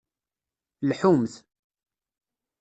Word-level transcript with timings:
Lḥumt. 0.89 1.33